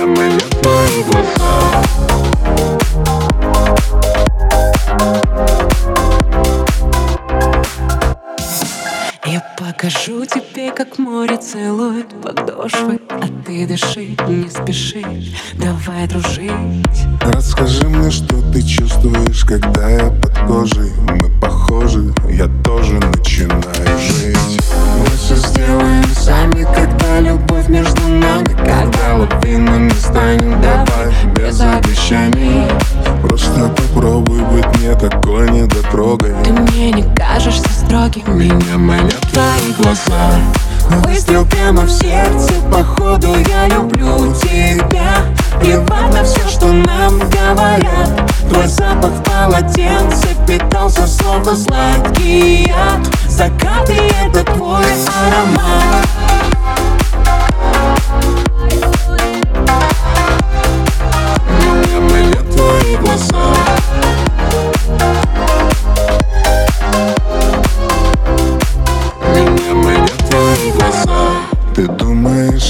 Я 0.00 0.06
покажу 9.58 10.24
тебе, 10.24 10.70
как 10.72 10.96
море 10.98 11.36
целует 11.36 12.08
подошвы 12.22 12.98
А 13.10 13.26
ты 13.44 13.66
дыши, 13.66 14.16
не 14.26 14.48
спеши, 14.48 15.04
давай 15.58 16.08
дружить. 16.08 16.50
Расскажи 17.20 17.86
мне, 17.86 18.10
что 18.10 18.40
ты 18.54 18.62
чувствуешь, 18.62 19.44
когда 19.44 19.90
я 19.90 20.10
под 20.10 20.38
кожей. 20.46 20.92
Мы 21.10 21.28
похожи, 21.40 22.10
я 22.30 22.48
тоже 22.64 22.94
начинаю 22.94 23.98
жить. 23.98 24.64
Мы 24.98 25.06
все 25.18 25.34
сделаем 25.34 26.04
сами, 26.14 26.66
когда 26.74 27.20
любовь 27.20 27.68
между 27.68 28.09
не 29.58 29.90
станет, 29.90 30.60
давай 30.60 31.12
без 31.34 31.60
обещаний. 31.60 32.68
Просто 33.22 33.72
попробуй 33.76 34.40
быть 34.40 34.80
не 34.80 34.94
такой 34.94 35.50
недотрогой 35.50 36.32
Ты 36.42 36.52
мне 36.52 36.92
не 36.92 37.02
кажешься 37.14 37.68
строгим. 37.68 38.38
Меня 38.38 38.78
манят 38.78 39.20
твои 39.32 39.72
глаза. 39.78 40.30
Выстрел 41.04 41.44
прямо 41.46 41.82
в 41.82 41.90
сердце, 41.90 42.52
походу 42.72 43.28
я 43.48 43.68
люблю 43.68 44.32
тебя. 44.34 45.26
Плевать 45.60 46.14
на 46.14 46.24
все, 46.24 46.46
что 46.48 46.72
нам 46.72 47.18
говорят. 47.18 48.30
Твой 48.48 48.66
запах 48.66 49.10
в 49.10 49.22
полотенце 49.22 50.28
питался 50.46 51.06
словно 51.06 51.54
сладкий 51.54 52.66
яд. 52.66 53.06
Закаты— 53.28 53.94
это 54.24 54.44
твой 54.52 54.84
аромат 54.84 56.39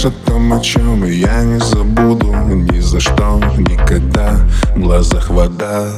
думаешь 0.00 0.04
о 0.04 0.30
том, 0.30 0.52
о 0.52 0.60
чем 0.60 1.04
я 1.04 1.42
не 1.42 1.58
забуду 1.58 2.32
Ни 2.32 2.80
за 2.80 3.00
что, 3.00 3.40
никогда. 3.58 4.36
В 4.74 4.80
глазах 4.80 5.30
вода. 5.30 5.88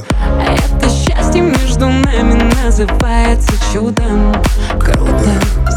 Это 0.78 0.88
счастье 0.88 1.40
между 1.40 1.88
нами 1.88 2.42
называется 2.64 3.52
чудом. 3.72 4.34
Круто, 4.78 5.30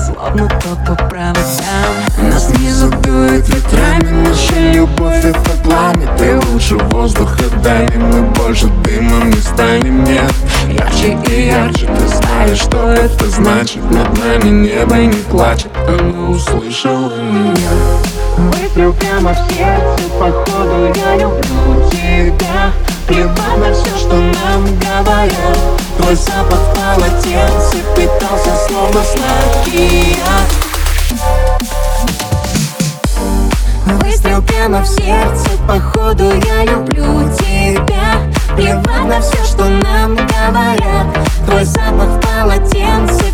словно 0.05 0.47
по 0.47 0.95
проводам 0.95 2.29
Нас 2.29 2.49
не 2.59 2.71
задует 2.71 3.47
ветрами, 3.47 4.27
наша 4.27 4.71
любовь 4.71 5.23
это 5.23 5.51
пламя 5.63 6.07
Ты 6.17 6.39
лучше 6.51 6.75
воздуха 6.75 7.43
дай 7.63 7.87
мы 7.97 8.21
больше 8.33 8.67
дымом 8.83 9.29
не 9.29 9.37
станем, 9.37 10.03
нет 10.03 10.33
Ярче 10.69 11.17
и 11.29 11.47
ярче, 11.47 11.87
ты 11.87 12.07
знаешь, 12.07 12.59
что 12.59 12.87
это 12.89 13.29
значит. 13.29 13.83
Над 13.91 14.17
нами 14.17 14.49
небо 14.67 14.95
не 14.95 15.23
плачет, 15.29 15.71
оно 15.87 16.31
услышало 16.31 17.13
меня 17.21 18.14
Выстрел 18.75 18.93
прямо 18.95 19.31
в 19.31 19.37
сердце, 19.53 20.03
походу 20.19 20.93
я 20.95 21.15
люблю 21.15 21.89
тебя. 21.89 22.73
Плевать 23.07 23.57
на 23.57 23.73
все, 23.73 23.97
что 23.97 24.15
нам 24.17 24.65
говорят. 24.79 25.57
Твой 25.97 26.15
запах 26.15 26.59
в 26.59 26.73
полотенце 26.75 27.77
питался 27.95 28.53
словно 28.67 29.01
сладкий 29.01 30.17
яд 30.17 30.49
Выстрел 34.03 34.41
прямо 34.41 34.81
в 34.81 34.87
сердце, 34.87 35.51
походу 35.69 36.33
я 36.33 36.65
люблю 36.65 37.33
тебя. 37.37 38.29
Плевать 38.57 39.05
на 39.05 39.21
все, 39.21 39.41
что 39.45 39.69
нам 39.69 40.15
говорят. 40.15 41.17
Твой 41.45 41.63
запах 41.63 42.09
в 42.09 42.19
полотенце 42.19 43.25